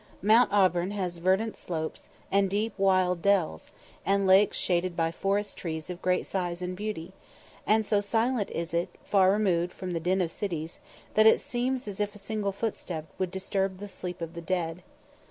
Mount 0.23 0.51
Auburn 0.51 0.89
has 0.89 1.19
verdant 1.19 1.55
slopes, 1.55 2.09
and 2.31 2.49
deep 2.49 2.73
wild 2.75 3.21
dells, 3.21 3.69
and 4.03 4.25
lakes 4.25 4.57
shaded 4.57 4.97
by 4.97 5.11
forest 5.11 5.57
trees 5.57 5.91
of 5.91 6.01
great 6.01 6.25
size 6.25 6.59
and 6.59 6.75
beauty; 6.75 7.13
and 7.67 7.85
so 7.85 8.01
silent 8.01 8.49
is 8.49 8.73
it, 8.73 8.89
far 9.03 9.31
removed 9.31 9.71
from 9.71 9.91
the 9.91 9.99
din 9.99 10.19
of 10.21 10.31
cities, 10.31 10.79
that 11.13 11.27
it 11.27 11.39
seems 11.39 11.87
as 11.87 11.99
if 11.99 12.15
a 12.15 12.17
single 12.17 12.51
footstep 12.51 13.05
would 13.19 13.29
disturb 13.29 13.77
the 13.77 13.87
sleep 13.87 14.21
of 14.21 14.33
the 14.33 14.41
dead. 14.41 14.81